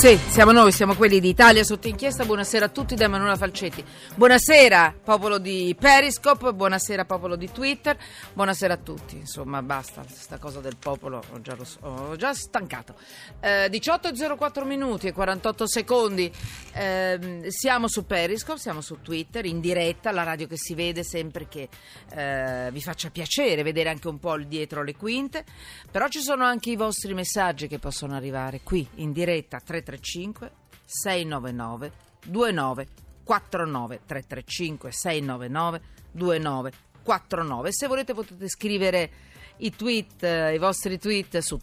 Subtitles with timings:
[0.00, 2.24] Sì, siamo noi, siamo quelli di Italia sotto inchiesta.
[2.24, 3.84] Buonasera a tutti da Emanuela Falcetti.
[4.14, 7.98] Buonasera popolo di Periscope, buonasera popolo di Twitter,
[8.32, 9.16] buonasera a tutti.
[9.16, 12.94] Insomma, basta, questa cosa del popolo, ho già, so- ho già stancato.
[13.40, 16.32] Eh, 18.04 minuti e 48 secondi.
[16.72, 21.46] Ehm, siamo su Periscope, siamo su Twitter, in diretta, la radio che si vede sempre
[21.46, 21.68] che
[22.14, 25.44] eh, vi faccia piacere vedere anche un po' il dietro le quinte.
[25.90, 29.60] Però ci sono anche i vostri messaggi che possono arrivare qui in diretta
[29.98, 30.52] 335
[30.84, 31.92] 699
[32.26, 35.80] 2949 335 699
[36.12, 39.10] 2949 se volete potete scrivere
[39.58, 41.58] i tweet eh, i vostri tweet su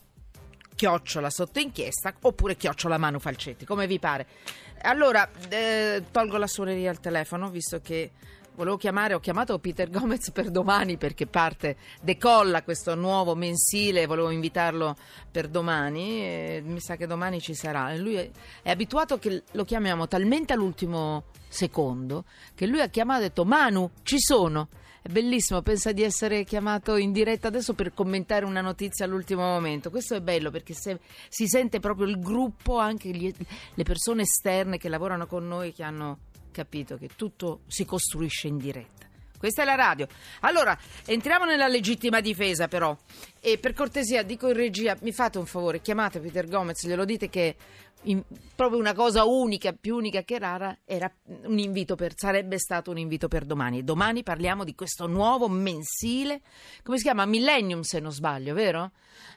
[0.76, 4.28] chiocciola sotto inchiesta oppure chiocciola Manu Falcetti come vi pare.
[4.82, 8.12] Allora eh, tolgo la suoneria al telefono visto che
[8.58, 14.32] Volevo chiamare, ho chiamato Peter Gomez per domani perché parte, decolla questo nuovo mensile, volevo
[14.32, 14.96] invitarlo
[15.30, 17.96] per domani, mi sa che domani ci sarà.
[17.96, 18.28] Lui è,
[18.64, 23.46] è abituato che lo chiamiamo talmente all'ultimo secondo che lui ha chiamato e ha detto
[23.46, 24.70] Manu, ci sono.
[25.04, 29.92] È bellissimo, pensa di essere chiamato in diretta adesso per commentare una notizia all'ultimo momento.
[29.92, 33.34] Questo è bello perché se, si sente proprio il gruppo, anche gli-
[33.76, 36.18] le persone esterne che lavorano con noi che hanno
[36.58, 39.06] capito che tutto si costruisce in diretta.
[39.38, 40.08] Questa è la radio.
[40.40, 42.98] Allora, entriamo nella legittima difesa però.
[43.40, 47.30] E per cortesia, dico in regia, mi fate un favore, chiamate Peter Gomez, glielo dite
[47.30, 47.56] che
[48.04, 48.24] in-
[48.56, 51.12] proprio una cosa unica, più unica che rara, era
[51.44, 53.84] un invito per, sarebbe stato un invito per domani.
[53.84, 56.42] Domani parliamo di questo nuovo mensile,
[56.84, 57.26] come si chiama?
[57.26, 58.92] Millennium se non sbaglio, vero?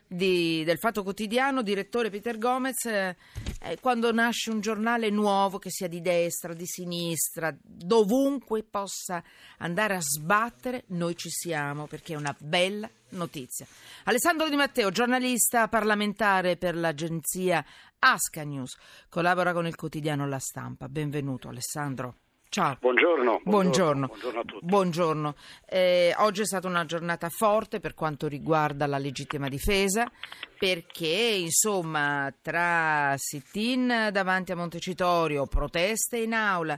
[0.07, 3.17] Di- del Fatto Quotidiano, direttore Peter Gomez, eh,
[3.63, 9.23] eh, quando nasce un giornale nuovo che sia di destra, di sinistra, dovunque possa
[9.59, 13.67] andare a sbattere, noi ci siamo perché è una bella notizia.
[14.05, 17.65] Alessandro Di Matteo, giornalista parlamentare per l'agenzia
[17.99, 18.77] Asca News,
[19.09, 20.89] collabora con il quotidiano La Stampa.
[20.89, 22.15] Benvenuto Alessandro.
[22.51, 22.77] Ciao.
[22.81, 23.43] Buongiorno.
[23.45, 24.07] Buongiorno.
[24.09, 24.67] Buongiorno a tutti.
[24.67, 25.35] Buongiorno.
[25.67, 30.11] Eh, oggi è stata una giornata forte per quanto riguarda la legittima difesa,
[30.59, 36.77] perché insomma tra sit-in davanti a Montecitorio, proteste in aula,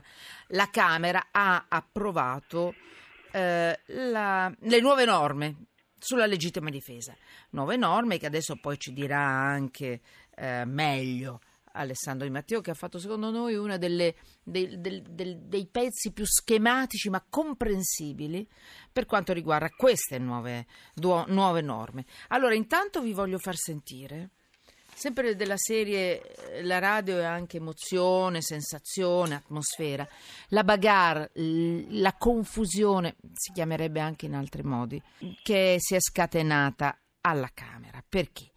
[0.49, 2.75] la Camera ha approvato
[3.31, 5.55] eh, la- le nuove norme
[6.03, 7.15] sulla legittima difesa.
[7.51, 10.01] Nuove norme che adesso poi ci dirà anche
[10.35, 11.39] eh, meglio
[11.73, 17.09] Alessandro Di Matteo che ha fatto secondo noi uno dei, del- dei pezzi più schematici
[17.09, 18.47] ma comprensibili
[18.91, 22.05] per quanto riguarda queste nuove, nuove norme.
[22.27, 24.31] Allora intanto vi voglio far sentire
[24.95, 26.21] sempre della serie
[26.51, 30.07] eh, la radio è anche emozione, sensazione, atmosfera.
[30.49, 35.01] La bagarre, la confusione, si chiamerebbe anche in altri modi,
[35.41, 38.03] che si è scatenata alla Camera.
[38.07, 38.51] Perché?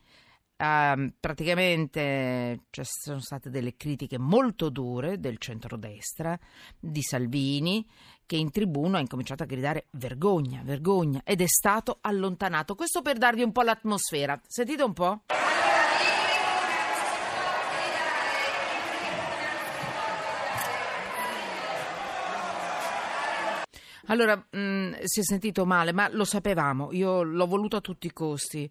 [0.59, 6.39] Ehm, praticamente ci sono state delle critiche molto dure del centrodestra,
[6.79, 7.87] di Salvini,
[8.25, 12.75] che in tribuna ha incominciato a gridare vergogna, vergogna, ed è stato allontanato.
[12.75, 14.41] Questo per darvi un po' l'atmosfera.
[14.47, 15.23] Sentite un po'.
[24.07, 28.13] Allora, mh, si è sentito male, ma lo sapevamo, io l'ho voluto a tutti i
[28.13, 28.71] costi.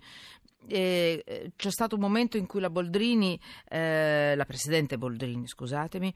[0.67, 6.13] Eh, eh, c'è stato un momento in cui la Boldrini, eh, la presidente Boldrini, scusatemi,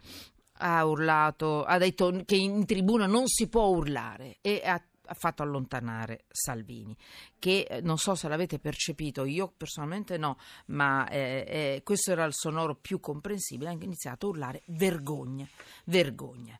[0.62, 5.44] ha urlato, ha detto che in tribuna non si può urlare e ha, ha fatto
[5.44, 6.96] allontanare Salvini,
[7.38, 10.38] che eh, non so se l'avete percepito, io personalmente no,
[10.68, 15.47] ma eh, eh, questo era il sonoro più comprensibile, ha iniziato a urlare vergogna,
[15.86, 16.57] vergogna.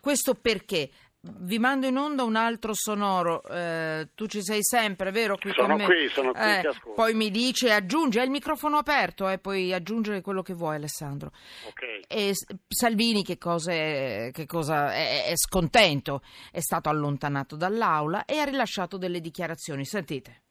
[0.00, 0.90] Questo perché
[1.22, 5.36] vi mando in onda un altro sonoro, eh, tu ci sei sempre, vero?
[5.36, 5.84] Qui Sono con me?
[5.84, 6.62] qui, sono qui, Eh,
[6.94, 11.30] poi mi dice, aggiunge, hai il microfono aperto e puoi aggiungere quello che vuoi Alessandro.
[11.68, 12.06] Ok.
[12.08, 12.32] E
[12.68, 18.44] Salvini che cosa, è, che cosa è, è scontento, è stato allontanato dall'aula e ha
[18.44, 20.42] rilasciato delle dichiarazioni, sentite.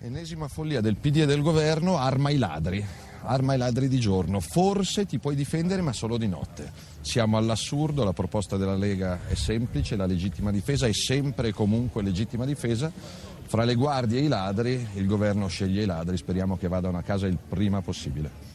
[0.00, 2.84] Ennesima follia del PD e del governo, arma i ladri.
[3.26, 4.40] Arma i ladri di giorno.
[4.40, 6.72] Forse ti puoi difendere, ma solo di notte.
[7.00, 12.02] Siamo all'assurdo, la proposta della Lega è semplice, la legittima difesa è sempre e comunque
[12.02, 12.90] legittima difesa.
[13.48, 17.02] Fra le guardie e i ladri, il governo sceglie i ladri, speriamo che vadano a
[17.02, 18.54] casa il prima possibile.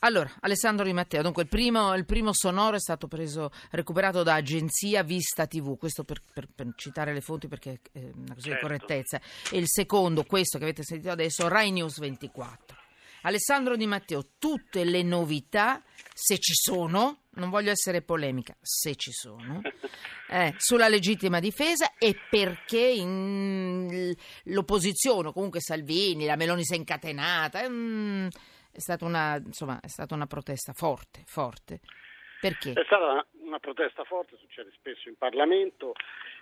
[0.00, 4.34] Allora, Alessandro Di Matteo, dunque il primo, il primo sonoro è stato preso, recuperato da
[4.34, 8.42] agenzia Vista TV, questo per, per- per citare le fonti perché è una questione di
[8.42, 8.66] Certo.
[8.66, 9.20] correttezza,
[9.50, 12.82] e il secondo, questo che avete sentito adesso, Rai News 24.
[13.26, 15.82] Alessandro Di Matteo, tutte le novità,
[16.12, 19.62] se ci sono, non voglio essere polemica, se ci sono,
[20.28, 27.66] eh, sulla legittima difesa e perché in- l'opposizione, comunque Salvini, la Meloni si è incatenata,
[27.66, 28.26] mm,
[28.70, 31.80] è stata una, insomma, è stata una protesta forte, forte.
[32.44, 32.72] Perché?
[32.72, 35.94] È stata una, una protesta forte, succede spesso in Parlamento.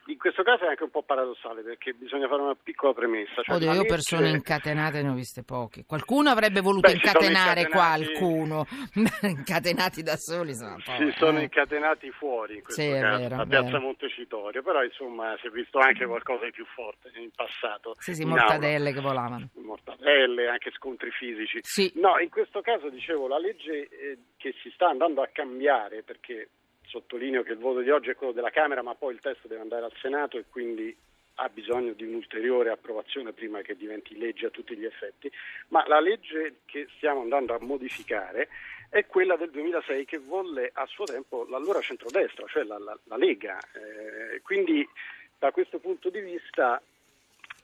[0.07, 3.41] In questo caso è anche un po' paradossale perché bisogna fare una piccola premessa.
[3.43, 3.87] Cioè Oddio, io legge...
[3.87, 5.85] persone incatenate ne ho viste poche.
[5.87, 8.67] Qualcuno avrebbe voluto Beh, incatenare qualcuno,
[9.23, 11.43] incatenati da soli sono Si sono eh.
[11.43, 13.81] incatenati fuori in questo Sì, caso, vero, a Piazza vero.
[13.81, 17.95] Montecitorio, però insomma si è visto anche qualcosa di più forte in passato.
[17.99, 18.91] Sì, sì, mortadelle aula.
[18.91, 19.49] che volavano.
[19.55, 21.61] mortadelle, anche scontri fisici.
[21.63, 21.93] Sì.
[21.95, 26.49] No, in questo caso dicevo la legge eh, che si sta andando a cambiare perché
[26.87, 29.61] sottolineo che il voto di oggi è quello della Camera, ma poi il testo deve
[29.61, 30.97] andare al Senato e quindi
[31.37, 35.31] ha bisogno di un'ulteriore approvazione prima che diventi legge a tutti gli effetti,
[35.69, 38.49] ma la legge che stiamo andando a modificare
[38.91, 43.17] è quella del 2006 che volle a suo tempo l'allora centrodestra, cioè la, la- la
[43.17, 43.59] Lega.
[43.73, 44.87] Eh, quindi
[45.39, 46.81] da questo punto di vista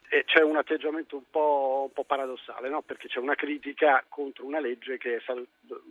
[0.09, 2.81] eh, c'è un atteggiamento un po', un po' paradossale, no?
[2.81, 5.23] perché c'è una critica contro una legge che è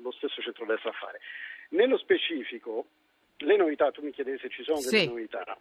[0.01, 1.19] lo stesso centrodestra a fare.
[1.69, 2.85] Nello specifico,
[3.37, 5.07] le novità, tu mi chiedevi se ci sono delle Sì.
[5.07, 5.57] novità.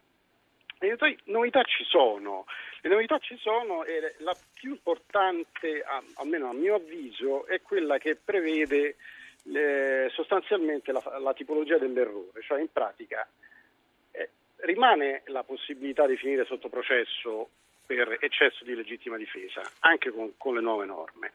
[0.78, 2.44] Le novità- ci sono,
[2.82, 5.82] le novità ci sono e la più importante,
[6.16, 8.96] almeno a mio avviso, è quella che prevede
[10.10, 13.26] sostanzialmente la, la tipologia dell'errore, cioè in pratica
[14.10, 17.48] eh, rimane la possibilità di finire sotto processo
[17.86, 21.30] per eccesso di legittima difesa, anche con, con le nuove norme.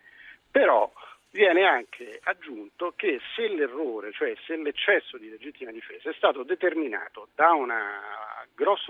[0.52, 0.92] Però
[1.32, 7.30] viene anche aggiunto che se l'errore, cioè se l'eccesso di legittima difesa è stato determinato
[7.36, 7.74] da un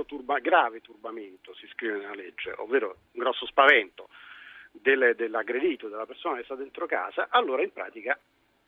[0.05, 4.09] turba- grave turbamento, si scrive nella legge, ovvero un grosso spavento
[4.71, 8.17] del- dell'aggredito, della persona che sta dentro casa, allora in pratica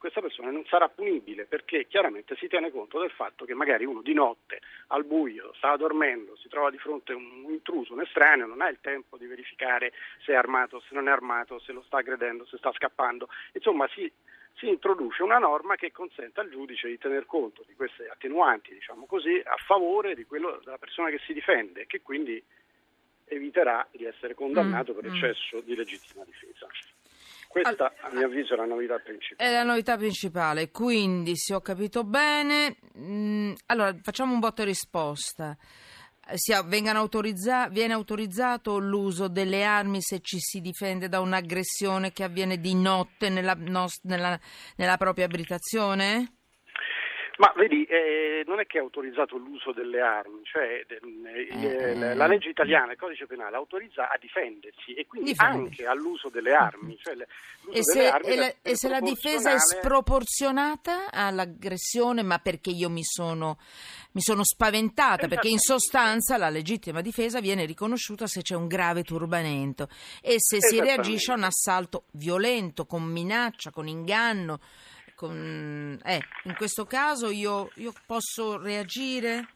[0.03, 4.01] questa persona non sarà punibile perché chiaramente si tiene conto del fatto che magari uno
[4.01, 8.45] di notte al buio stava dormendo, si trova di fronte a un intruso, un estraneo,
[8.45, 9.93] non ha il tempo di verificare
[10.25, 13.29] se è armato, se non è armato, se lo sta aggredendo, se sta scappando.
[13.53, 14.11] Insomma, si,
[14.57, 19.05] si introduce una norma che consente al giudice di tener conto di queste attenuanti, diciamo
[19.05, 22.43] così, a favore di quello della persona che si difende e che quindi
[23.27, 26.67] eviterà di essere condannato Mm, per eccesso di legittima difesa.
[27.53, 29.47] Questa, a mio avviso, è la novità principale.
[29.49, 34.65] È la novità principale, quindi se ho capito bene, mh, allora facciamo un voto e
[34.65, 35.55] risposta.
[36.27, 36.63] Eh, sia-
[36.99, 42.73] autorizza- viene autorizzato l'uso delle armi se ci si difende da un'aggressione che avviene di
[42.73, 44.39] notte nella, nos- nella-
[44.77, 46.37] nella propria abitazione?
[47.37, 52.13] Ma vedi, eh, non è che è autorizzato l'uso delle armi, cioè del- eh, Eh.
[52.15, 55.81] la legge italiana, il codice penale, autorizza a difendersi e quindi Difendersi.
[55.81, 56.95] anche all'uso delle armi.
[57.01, 57.27] Cioè le-
[57.63, 62.37] l'uso E se, delle armi e la, e se la difesa è sproporzionata all'aggressione, ma
[62.37, 63.57] perché io mi sono,
[64.11, 65.27] mi sono spaventata?
[65.27, 69.87] Perché in sostanza la legittima difesa viene riconosciuta se c'è un grave turbamento
[70.21, 74.59] e se si reagisce a un assalto violento, con minaccia, con inganno.
[75.15, 79.47] Con- eh, in questo caso io, io posso reagire?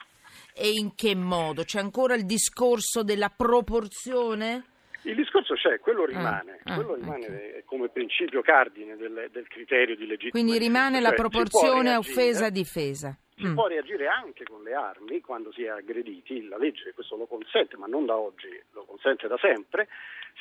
[0.54, 1.64] E in che modo?
[1.64, 4.64] C'è ancora il discorso della proporzione?
[5.04, 6.98] Il discorso c'è, quello rimane, ah, quello ok.
[7.00, 13.18] rimane come principio cardine del, del criterio di legittima Quindi rimane la Cioè, proporzione offesa-difesa.
[13.36, 13.54] Si Mm.
[13.54, 17.78] può reagire anche con le armi quando si è aggrediti, la legge questo lo consente,
[17.78, 19.88] ma non da oggi, lo consente da sempre,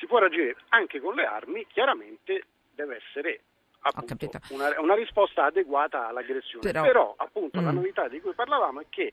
[0.01, 3.41] si può reagire anche con le armi, chiaramente deve essere
[3.87, 6.71] appunto, una, una risposta adeguata all'aggressione.
[6.73, 7.75] Però- appunto la Mm.
[7.77, 9.13] novità di cui parlavamo è che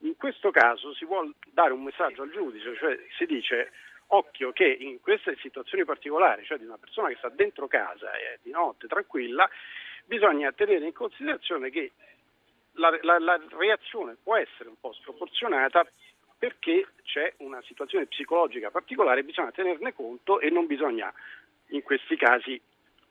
[0.00, 3.72] in questo caso si vuole dare un messaggio al giudice, cioè si dice
[4.08, 8.34] occhio che in queste situazioni particolari, cioè di una persona che sta dentro casa e
[8.34, 9.48] è di notte tranquilla,
[10.04, 11.92] bisogna tenere in considerazione che
[12.72, 15.86] la, la- la reazione può essere un po' sproporzionata
[16.38, 21.10] perché c'è una situazione psicologica particolare, bisogna tenerne conto e non bisogna
[21.68, 22.60] in questi casi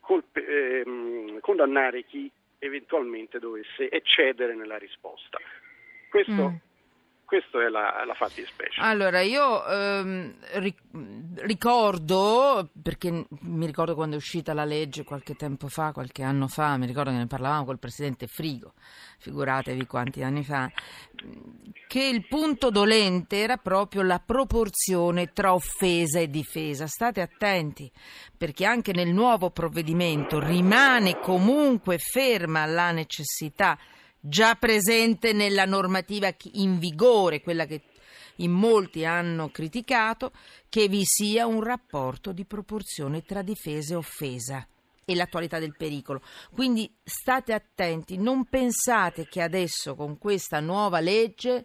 [0.04, 5.38] colpe- ehm, condannare chi eventualmente dovesse eccedere nella risposta.
[6.08, 6.54] Questo, Mm.
[7.24, 8.80] Questo è la, la fattispecie.
[8.80, 10.76] Allora, io ehm, ri-
[11.36, 16.76] ricordo, perché mi ricordo quando è uscita la legge qualche tempo fa, qualche anno fa,
[16.76, 18.74] mi ricordo che ne parlavamo col presidente Frigo,
[19.18, 20.70] figuratevi quanti anni fa,
[21.86, 26.86] che il punto dolente era proprio la proporzione tra offesa e difesa.
[26.86, 27.90] State attenti,
[28.36, 33.78] perché anche nel nuovo provvedimento rimane comunque ferma la necessità
[34.26, 37.82] già presente nella normativa in vigore, quella che
[38.36, 40.32] in molti hanno criticato,
[40.70, 44.66] che vi sia un rapporto di proporzione tra difesa e offesa
[45.04, 46.22] e l'attualità del pericolo.
[46.50, 51.64] Quindi state attenti, non pensate che adesso con questa nuova legge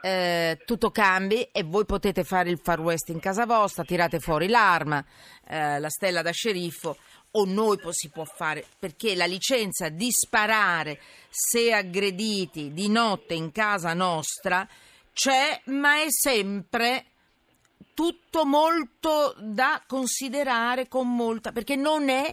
[0.00, 4.46] eh, tutto cambi e voi potete fare il far west in casa vostra, tirate fuori
[4.46, 5.04] l'arma,
[5.48, 6.96] eh, la stella da sceriffo
[7.36, 11.00] o noi si può fare perché la licenza di sparare
[11.36, 14.68] se aggrediti di notte in casa nostra
[15.12, 17.06] c'è, ma è sempre
[17.92, 22.32] tutto molto da considerare con molta perché non è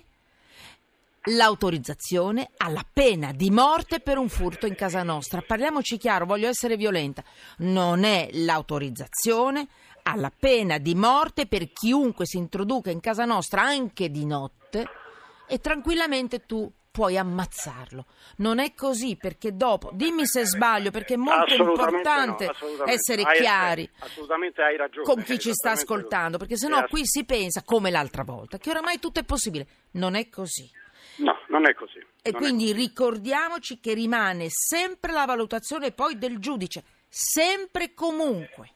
[1.25, 5.41] l'autorizzazione alla pena di morte per un furto in casa nostra.
[5.41, 7.23] Parliamoci chiaro, voglio essere violenta.
[7.57, 9.67] Non è l'autorizzazione
[10.03, 14.87] alla pena di morte per chiunque si introduca in casa nostra anche di notte
[15.47, 18.05] e tranquillamente tu puoi ammazzarlo.
[18.37, 23.37] Non è così perché dopo, dimmi se sbaglio, perché è molto importante no, essere hai,
[23.37, 27.89] chiari assolutamente hai ragione, con chi ci sta ascoltando, perché sennò qui si pensa come
[27.89, 29.67] l'altra volta, che oramai tutto è possibile.
[29.91, 30.69] Non è così.
[31.17, 31.99] No, non è così.
[32.21, 38.73] E quindi ricordiamoci che rimane sempre la valutazione poi del giudice, sempre e comunque.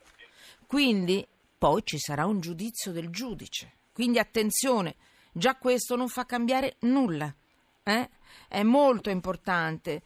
[0.66, 1.26] Quindi
[1.58, 3.74] poi ci sarà un giudizio del giudice.
[3.92, 4.96] Quindi attenzione,
[5.32, 7.34] già questo non fa cambiare nulla.
[7.88, 8.10] Eh?
[8.50, 10.02] È molto importante.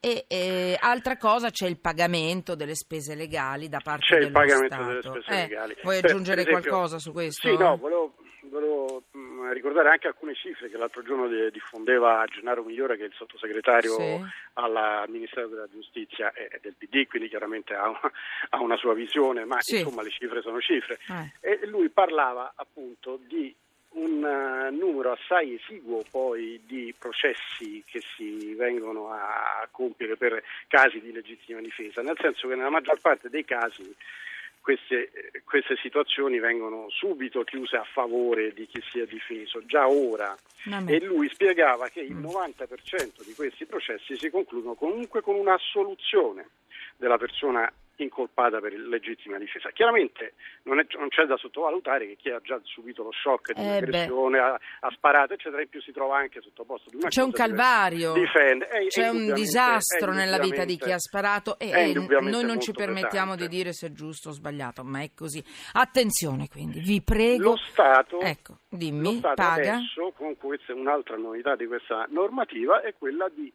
[0.00, 4.46] E, e, altra cosa c'è il pagamento delle spese legali da parte c'è dello Stato.
[4.46, 5.10] C'è il pagamento Stato.
[5.10, 5.76] delle spese eh, legali.
[5.82, 7.48] Vuoi aggiungere esempio, qualcosa su questo?
[7.48, 12.96] Sì, no, volevo, volevo mh, ricordare anche alcune cifre che l'altro giorno diffondeva Gennaro Migliore,
[12.96, 14.24] che è il sottosegretario sì.
[14.54, 18.00] al Ministero della Giustizia e del PD, quindi chiaramente ha una,
[18.50, 19.80] ha una sua visione, ma sì.
[19.80, 20.98] insomma le cifre sono cifre.
[21.42, 21.60] Eh.
[21.60, 23.54] E lui parlava appunto di
[23.90, 31.00] un uh, numero assai esiguo poi di processi che si vengono a compiere per casi
[31.00, 33.94] di legittima difesa, nel senso che nella maggior parte dei casi
[34.60, 35.10] queste,
[35.44, 40.36] queste, situazioni vengono subito chiuse a favore di chi si è difeso, già ora.
[40.92, 46.48] E lui spiegava che il 90% di questi processi si concludono comunque con un'assoluzione
[46.98, 49.70] della persona incolpata per legittima difesa.
[49.70, 53.60] Chiaramente non, è, non, c'è da sottovalutare che chi ha già subito lo shock di
[53.60, 57.22] eh un'aggressione, ha, ha, sparato, eccetera, in più si trova anche sottoposto ad una C'è
[57.22, 58.68] un calvario, difende.
[58.88, 63.32] c'è un disastro nella vita di chi ha sparato e, e noi non ci permettiamo
[63.32, 63.48] pesante.
[63.48, 65.42] di dire se è giusto o sbagliato, ma è così.
[65.72, 67.50] Attenzione quindi, vi prego.
[67.50, 69.74] Lo Stato, ecco, dimmi, lo Stato paga.
[69.74, 73.52] adesso, con questa, un'altra novità di questa normativa, è quella di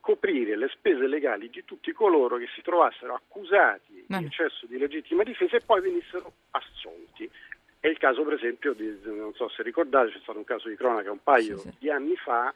[0.00, 5.22] coprire le spese legali di tutti coloro che si trovassero accusati di eccesso di legittima
[5.22, 7.30] difesa e poi venissero assolti.
[7.78, 10.76] È il caso per esempio di, non so se ricordate, c'è stato un caso di
[10.76, 11.76] cronaca un paio sì, sì.
[11.78, 12.52] di anni fa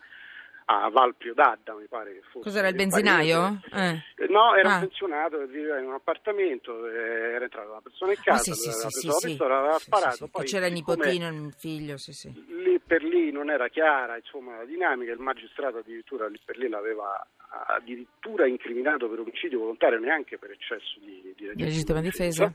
[0.67, 2.45] a Valpio d'Adda, mi pare che fosse.
[2.45, 3.61] Cos'era il benzinaio?
[3.73, 4.03] Eh.
[4.29, 4.75] No, era ah.
[4.75, 8.55] un pensionato che viveva in un appartamento, eh, era entrata una persona in casa, ah,
[8.55, 10.29] sì, aveva sì, preso sì, la pistola, aveva sparato.
[10.29, 12.33] Poi, c'era il nipotino, il figlio, sì, sì.
[12.49, 16.69] Lì per lì non era chiara insomma, la dinamica, il magistrato addirittura lì per lì
[16.69, 17.27] l'aveva
[17.67, 22.47] addirittura incriminato per omicidio volontario, neanche per eccesso di, di legittima difesa.
[22.47, 22.55] difesa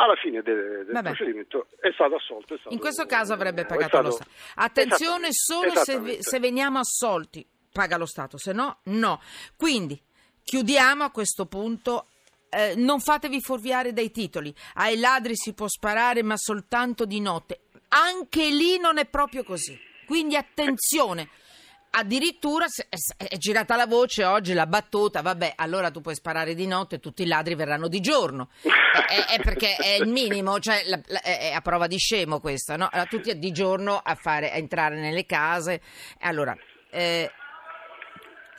[0.00, 2.54] alla fine del, del procedimento è stato assolto.
[2.54, 4.30] È stato, in questo caso avrebbe pagato stato, lo Stato.
[4.54, 9.20] Attenzione solo se, se, veniamo assolti, paga lo Stato, se no no.
[9.56, 10.00] Quindi
[10.42, 12.06] chiudiamo a questo punto.
[12.52, 14.52] Eh, non fatevi fuorviare dai titoli.
[14.74, 17.60] Ai ladri si può sparare, ma soltanto di notte.
[17.88, 19.78] Anche lì non è proprio così.
[20.06, 21.28] Quindi attenzione.
[21.92, 22.66] Addirittura
[23.16, 27.00] è girata la voce oggi, la battuta, vabbè, allora tu puoi sparare di notte e
[27.00, 28.50] tutti i ladri verranno di giorno.
[28.62, 32.76] è, è, perché è il minimo, cioè la, la, è a prova di scemo questo,
[32.76, 32.88] no?
[32.92, 35.80] Allora, tutti di giorno a, fare, a entrare nelle case.
[36.20, 36.56] Allora,
[36.90, 37.28] eh,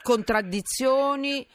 [0.02, 1.46] contraddizioni.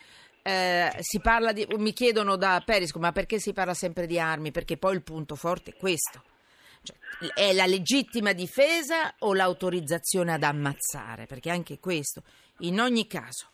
[0.42, 4.50] Eh, si parla di, mi chiedono da Perisco, ma perché si parla sempre di armi?
[4.50, 6.24] Perché poi il punto forte è questo
[7.34, 11.26] è la legittima difesa o l'autorizzazione ad ammazzare?
[11.26, 12.24] Perché anche questo,
[12.60, 13.50] in ogni caso,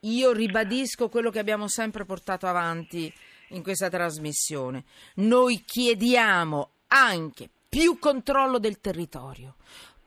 [0.00, 3.12] io ribadisco quello che abbiamo sempre portato avanti
[3.48, 4.84] in questa trasmissione.
[5.16, 9.56] Noi chiediamo anche più controllo del territorio,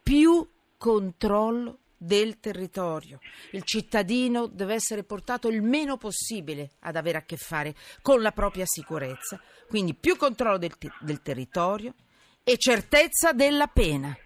[0.01, 0.47] più
[0.77, 3.19] controllo del territorio.
[3.51, 8.31] Il cittadino deve essere portato il meno possibile ad avere a che fare con la
[8.31, 11.93] propria sicurezza, quindi più controllo del, del territorio,
[12.49, 14.17] e certezza della pena.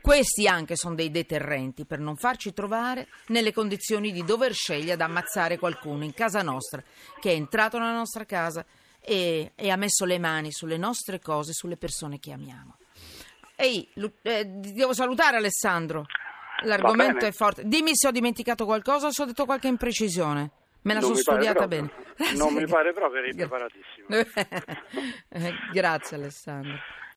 [0.00, 5.00] Questi anche sono dei deterrenti per non farci trovare nelle condizioni di dover scegliere ad
[5.00, 6.82] ammazzare qualcuno in casa nostra
[7.20, 8.66] che è entrato nella nostra casa
[9.00, 12.78] e, e ha messo le mani sulle nostre cose, sulle persone che amiamo.
[13.54, 13.88] Ehi,
[14.22, 16.06] eh, devo salutare Alessandro.
[16.64, 17.62] L'argomento è forte.
[17.64, 20.50] Dimmi se ho dimenticato qualcosa o se ho detto qualche imprecisione.
[20.82, 21.92] Me la non sono studiata bene.
[22.16, 22.34] bene.
[22.36, 24.08] Non mi pare proprio, eri preparatissimo.
[25.72, 26.76] Grazie Alessandro.